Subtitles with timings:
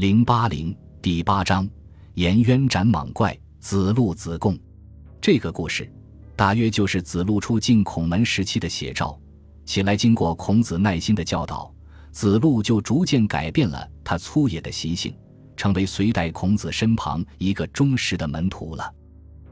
[0.00, 1.68] 零八零第八章：
[2.14, 4.58] 颜渊斩蟒怪，子路子贡。
[5.20, 5.92] 这个故事
[6.34, 9.20] 大约就是子路出进孔门时期的写照。
[9.66, 11.70] 起来，经过孔子耐心的教导，
[12.12, 15.14] 子路就逐渐改变了他粗野的习性，
[15.54, 18.90] 成为随在孔子身旁一个忠实的门徒了。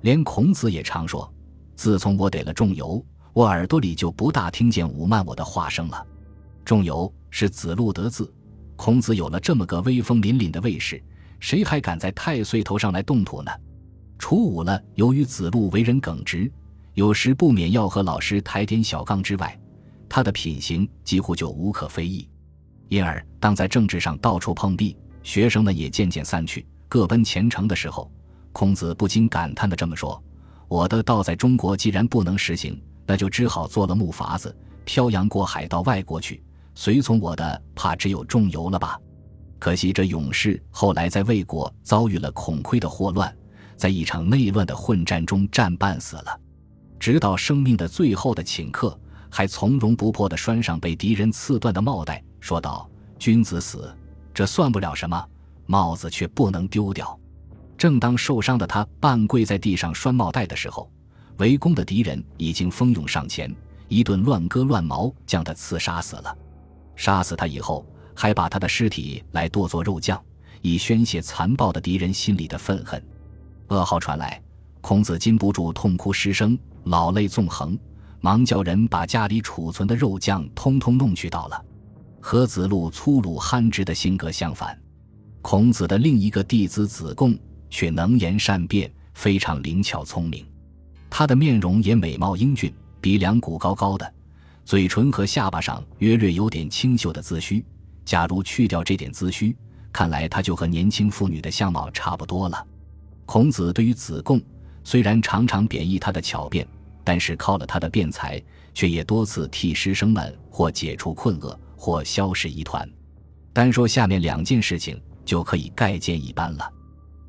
[0.00, 1.30] 连孔子也常说
[1.76, 3.04] ：“自从我得了仲由，
[3.34, 6.06] 我耳朵里就不大听见侮慢我的话声了。”
[6.64, 8.32] 仲由是子路得字。
[8.78, 11.02] 孔子有了这么个威风凛凛的卫士，
[11.40, 13.50] 谁还敢在太岁头上来动土呢？
[14.20, 16.50] 初五了，由于子路为人耿直，
[16.94, 19.58] 有时不免要和老师抬点小杠之外，
[20.08, 22.28] 他的品行几乎就无可非议。
[22.88, 28.08] 因而，当在政治上到处碰壁，学生们也渐渐散去，各奔前程的时候，
[28.52, 30.22] 孔子不禁感叹的这么说
[30.68, 36.40] ：“我的道在中国既然不能实行，那就只好做了木筏子，漂洋过海到外国去。”
[36.80, 38.96] 随从我的怕只有仲由了吧？
[39.58, 43.36] 可惜这勇士后来在魏国遭遇了孔亏的祸乱，
[43.76, 46.40] 在一场内乱的混战中战败死了。
[47.00, 48.96] 直到生命的最后的顷刻，
[49.28, 53.92] 还从容不迫地拴上被敌人刺断的帽带，说道：“君子死，
[54.32, 55.20] 这算不了什么，
[55.66, 57.18] 帽子却不能丢掉。”
[57.76, 60.88] 正当受伤的他半跪在地上拴帽带的时候，
[61.38, 63.52] 围攻的敌人已经蜂拥上前，
[63.88, 66.38] 一顿乱割乱矛，将他刺杀死了。
[66.98, 70.20] 杀死他以后，还把他的尸体来剁做肉酱，
[70.62, 73.00] 以宣泄残暴的敌人心里的愤恨。
[73.68, 74.42] 噩耗传来，
[74.80, 77.78] 孔子禁不住痛哭失声，老泪纵横，
[78.20, 81.64] 忙叫人把家里储存的肉酱通通弄去倒了。
[82.20, 84.76] 和子路粗鲁憨直的性格相反，
[85.40, 87.38] 孔子的另一个弟子子贡
[87.70, 90.44] 却能言善辩，非常灵巧聪明。
[91.08, 94.14] 他的面容也美貌英俊，鼻梁骨高高的。
[94.68, 97.64] 嘴唇和下巴上约略有点清秀的髭须，
[98.04, 99.56] 假如去掉这点髭须，
[99.90, 102.66] 看来他就和年轻妇女的相貌差不多了。
[103.24, 104.38] 孔子对于子贡，
[104.84, 106.68] 虽然常常贬义他的巧辩，
[107.02, 108.38] 但是靠了他的辩才，
[108.74, 112.86] 却也多次替师生们或解除困厄，或消失疑团。
[113.54, 116.70] 单说下面两件事情，就可以概见一斑了。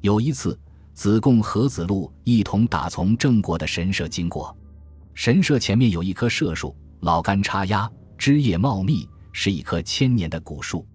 [0.00, 0.58] 有一次，
[0.92, 4.52] 子贡和子路一同打从郑国的神社经过，
[5.14, 6.74] 神社前面有一棵社树。
[7.00, 10.86] 老干插压，枝叶茂密，是一棵千年的古树。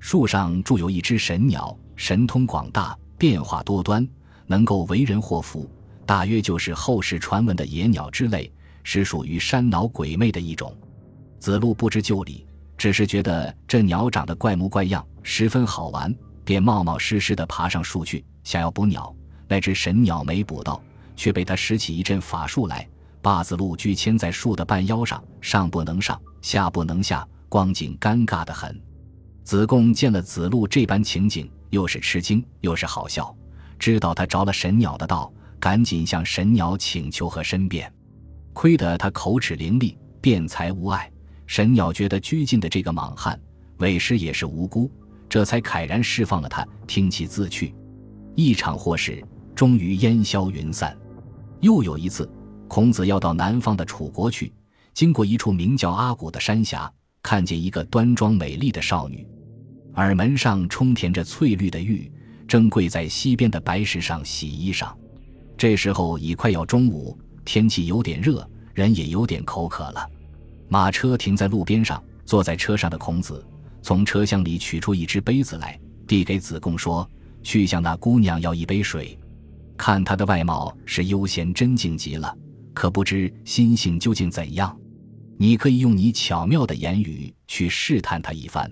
[0.00, 4.06] 树上住有一只神鸟，神通广大，变化多端，
[4.46, 5.70] 能够为人祸福。
[6.04, 10.76] 大约就是后世传闻的野鸟之类，是属于山脑鬼魅的一种。
[11.38, 19.14] 子路不知就里，只是觉得这鸟长得怪模怪样，十分好玩，便冒冒失失地爬上树去，想要捕鸟。
[19.46, 20.82] 那只神鸟没捕到，
[21.14, 22.86] 却被他施起一阵法术来。
[23.24, 28.78] 把子路拘牵在树的半腰上，上不能上，下不能下，光景尴尬的很。
[29.44, 33.34] 子贡见了子路这般情景，又是吃惊又是好笑，
[33.78, 37.90] 知道他着了神鸟的道，赶紧向神鸟请求和申辩。
[38.52, 41.10] 亏得他口齿伶俐，辩才无碍，
[41.46, 43.40] 神鸟觉得拘禁的这个莽汉
[43.78, 44.92] 为师也是无辜，
[45.30, 47.74] 这才慨然释放了他，听其自去。
[48.34, 50.94] 一场祸事终于烟消云散。
[51.60, 52.30] 又有一次。
[52.74, 54.52] 孔子要到南方的楚国去，
[54.92, 56.92] 经过一处名叫阿谷的山峡，
[57.22, 59.24] 看见一个端庄美丽的少女，
[59.94, 62.10] 耳门上充填着翠绿的玉，
[62.48, 64.92] 正跪在西边的白石上洗衣裳。
[65.56, 70.04] 这时候已快要中午，天气有点热，人也有点口渴了。
[70.66, 73.46] 马车停在路边上，坐在车上的孔子
[73.82, 77.08] 从车厢里取出一只杯子来，递给子贡说
[77.40, 79.16] ：“去向那姑娘要一杯水。
[79.76, 82.36] 看她的外貌是悠闲真静极了。”
[82.74, 84.76] 可不知心性究竟怎样，
[85.38, 88.70] 你可以用你巧妙的言语去试探他一番。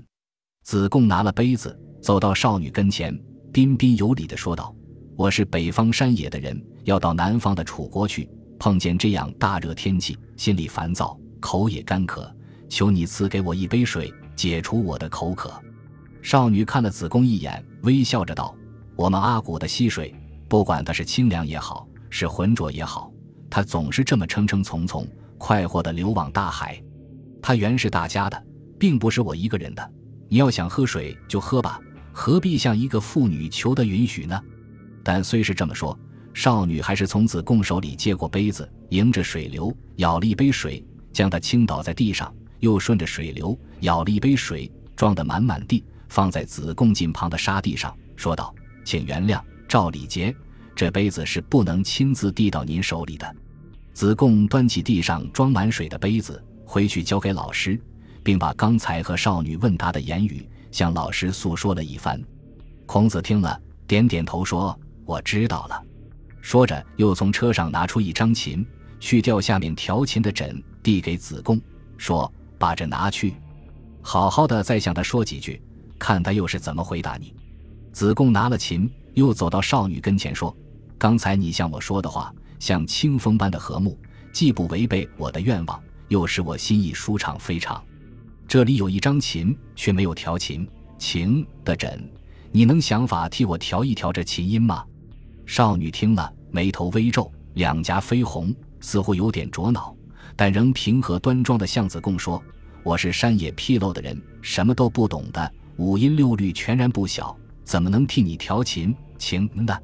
[0.65, 3.19] 子贡拿了杯子，走到少女跟前，
[3.53, 4.75] 彬彬有礼地说道
[5.17, 12.31] ：“我是北方山野的人，要到南方的楚国去，碰见这样大热天气，心里烦躁，口也干渴，
[12.69, 15.53] 求你赐给我一杯水，解除我的口渴。”
[16.23, 18.55] 少女看了子贡一眼，微笑着道
[18.95, 20.15] ：“我们阿谷的溪水，
[20.49, 23.13] 不管它是清凉也好，是浑浊也好。”
[23.55, 25.07] 他总是这么称称从从，
[25.37, 26.83] 快活地流往大海。
[27.43, 28.47] 他原是大家的，
[28.79, 29.93] 并不是我一个人的。
[30.27, 31.79] 你要想喝水就喝吧，
[32.15, 34.43] 何必向一个妇女求得允许呢？
[35.05, 35.95] 但虽是这么说，
[36.33, 40.83] 少女还是从子贡手里接过杯子，迎着水流舀了一杯水，
[41.13, 49.39] 将它倾倒在地上，又顺着水流舀了一杯水，装得满满地，放在子贡近旁的沙地上，说道：“请原谅，
[49.69, 50.35] 照礼节，
[50.75, 53.31] 这杯子是不能亲自递到您手里的。”
[53.93, 57.81] 子贡端起地上装满水的杯子，回去交给老师，
[58.23, 62.21] 并把刚才和少女问答的言语向老师诉说了一番。
[62.87, 65.83] 孔子听了，点点头说：“我知道了。”
[66.41, 68.67] 说着，又从车上拿出一张琴，
[68.99, 71.61] 去掉下面调琴的枕，递给子贡，
[71.97, 73.35] 说：“把这拿去，
[74.01, 75.63] 好好的再向他说几句，
[75.99, 77.35] 看他又是怎么回答你。”
[77.93, 80.55] 子贡拿了琴，又走到少女跟前说
[80.99, 83.99] ：“刚才你向我说的话，像清风般的和睦，
[84.33, 87.83] 既不违背我的愿望，又使我心意舒畅非常。
[88.47, 90.65] 这里有一张琴，却没有调琴，
[90.97, 92.09] 情的枕。”
[92.53, 94.85] 你能想法替我调一调这琴音吗？
[95.45, 99.93] 少女听了，眉头微皱，两颊绯红，似乎有点着恼，
[100.37, 102.41] 但仍平和端庄的向子贡说
[102.85, 109.77] ：“我是山野僻陋的人，什么都不懂的，五音六律全然不晓，怎么能替你调琴情呢？”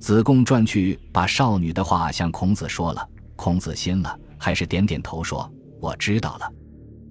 [0.00, 3.06] 子贡转去把少女的话向孔子说了，
[3.36, 5.48] 孔子心了，还是点点头说
[5.78, 6.50] ：“我知道了。”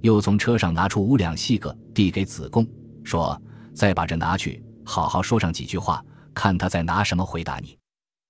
[0.02, 2.68] 又从车上拿出五两细个，递给子贡，
[3.04, 3.40] 说
[3.76, 6.04] ：“再把这拿去。”好好说上几句话，
[6.34, 7.78] 看他在拿什么回答你。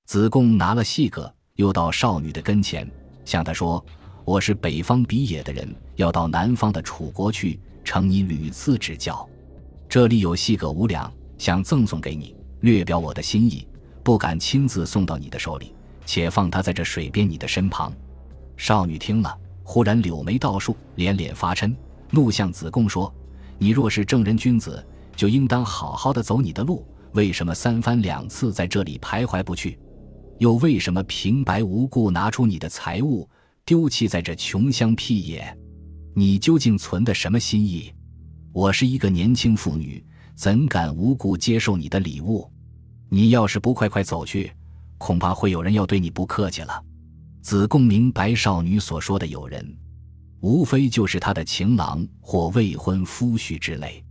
[0.08, 2.90] 子贡拿了细个，又到少女的跟前，
[3.24, 3.84] 向她说
[4.26, 9.26] ：“我是北方比野的人，要到南方的楚国去，承你屡次指教。
[9.88, 13.66] 这里有细个五两，想赠送给你，略表我的心意，
[14.10, 15.72] 不敢亲自送到你的手里，
[16.04, 17.94] 且放他在这水边你的身旁。”
[18.58, 21.72] 少女听了，忽然柳眉倒竖，连连发嗔，
[22.10, 23.14] 怒向子贡说
[23.60, 24.84] ：“你若是正人君子。”
[25.16, 29.78] 就应当好好的走你的路，为什么三番两次在这里徘徊不去？
[30.40, 33.30] 又为什么平白无故拿出你的财物
[33.64, 35.56] 丢弃在这穷乡僻野？
[36.16, 37.94] 你究竟存的什么心意？
[38.54, 40.04] 我是一个年轻妇女，
[40.34, 42.52] 怎敢无故接受你的礼物？
[43.10, 44.52] 你要是不快快走去，
[45.00, 46.84] 恐怕会有人要对你不客气了。
[47.42, 49.78] 子贡明白少女所说的友人，
[50.42, 54.04] 无非就是他的情郎或未婚夫婿之类。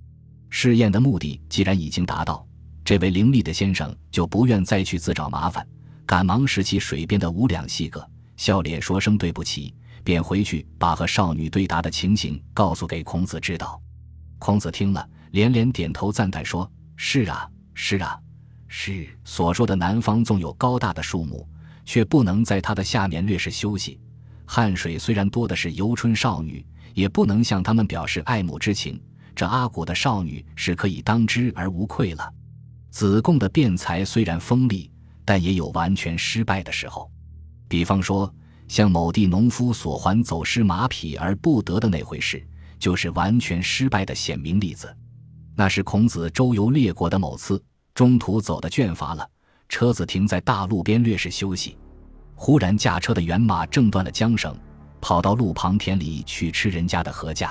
[0.50, 2.44] 试验的目的既然已经达到，
[2.84, 5.64] 这位伶俐的先生就不愿再去自找麻烦，
[6.04, 8.04] 赶忙拾起水边的五两细个，
[8.36, 9.72] 笑脸说声对不起，
[10.02, 13.80] 便回去把和少女对答的情形告诉给孔子知道。
[14.38, 18.18] 孔子听了，连连点头赞叹说：“是啊，是啊，
[18.68, 19.08] 是。
[19.24, 21.48] 所说的南方纵有高大的树木，
[21.84, 23.98] 却不能在它的下面略事休息；
[24.46, 29.00] 汗水虽然多的是游春少女，也不能向他们表示爱慕之情。”
[29.34, 32.34] 这阿古的少女是可以当之而无愧了。
[32.90, 34.90] 子贡的辩才虽然锋利，
[35.24, 37.08] 但也有完全失败的时候。
[37.68, 38.34] 比方说，
[38.66, 42.44] 像某地农夫所还走失马匹而不得的那回事，
[42.80, 44.92] 就是完全失败的显明例子。
[45.54, 47.62] 那是孔子周游列国的某次，
[47.98, 49.28] 中途走的倦乏了，
[49.68, 51.76] 车子停在大路边略事休息，
[52.36, 54.56] 忽然驾车的辕马挣断了缰绳，
[55.00, 57.50] 跑到路旁田里去吃人家的禾稼。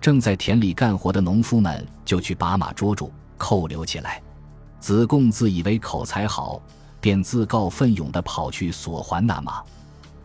[0.00, 4.20] 正在田里干活的农夫们就去把马捉住，扣留起来。
[4.80, 6.60] 子贡自以为口才好，
[7.00, 9.62] 便自告奋勇地跑去索还那马。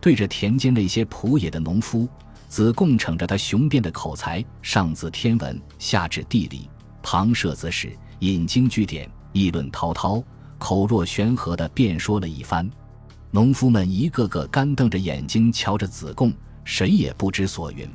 [0.02, 2.10] 对着田间那些仆野的农夫，
[2.48, 6.68] 子贡逞着他雄辩的口才，上自天文，下至地理，
[7.04, 10.24] 旁涉子史，引经据典，议论滔滔，
[10.58, 12.70] 口若悬河地辩说了一番。
[13.32, 16.32] 农夫们一个个干瞪着眼睛瞧着子贡，
[16.64, 17.90] 谁也不知所云。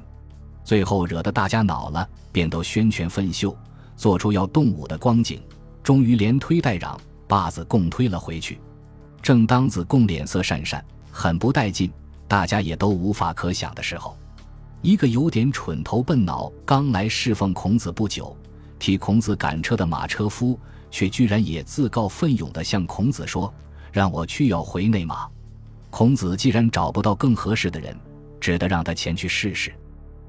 [0.65, 3.57] 最后惹得大家恼了，便都宣权奋袖，
[3.97, 5.41] 做出要动武的光景，
[5.83, 8.61] 终于连推带嚷，把子贡推了回去。
[9.23, 11.91] 正当子贡脸色讪讪，很不带劲，
[12.27, 14.17] 大家也都无法可想的时候，
[14.83, 18.37] 一个有点蠢头笨脑、刚来侍奉孔子不久、
[18.79, 20.59] 替孔子赶车的马车夫，
[20.91, 23.53] 却居然也自告奋勇地向孔子说
[23.93, 25.29] ：“让我去要回那马。”
[25.91, 27.97] 孔子既然找不到更合适的人，
[28.41, 29.73] 只得让他前去试试。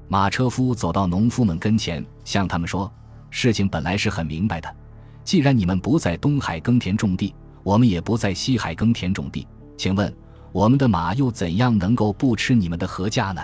[0.08, 2.90] 马车夫走到农夫们跟前，向他们说
[3.30, 4.74] ：“事情本来是很明白的，
[5.22, 10.12] 既然你们不在东海耕田种地，我们也不在西海耕田种地，请问
[10.50, 13.42] 我们的马又怎样能够不吃你们的禾稼呢？”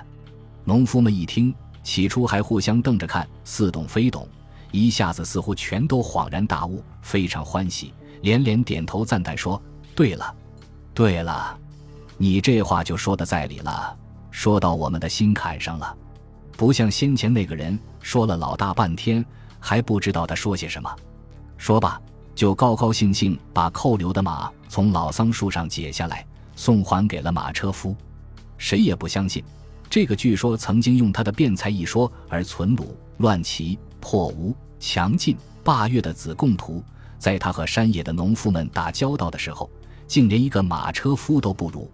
[0.65, 1.55] 农夫们一听，
[1.85, 4.27] 起初还互相瞪着看，似懂非懂，
[4.71, 7.93] 一下子似乎全都恍然大悟，非常欢喜，
[8.23, 9.61] 连连点头赞叹说
[9.95, 10.35] ：“对了，
[10.93, 11.59] 对了，
[12.19, 13.97] 你这话就说的在理了，
[14.31, 15.97] 说到我们的心坎上了。”
[16.57, 19.25] 不像先前那个人说了老大半天，
[19.61, 20.91] 还不知道他说些什么。
[21.59, 22.01] 说吧，
[22.35, 27.95] 就高高兴兴把扣留的马从老桑树上解下来，送还给了马车夫。
[28.57, 29.45] 谁也不相信，
[29.91, 36.81] 这个据说曾经用他的辩才一说而存鲁、乱齐、破吴、强劲、霸越的子贡图，
[37.19, 39.69] 在他和山野的农夫们打交道的时候，
[40.07, 41.91] 竟连一个马车夫都不如。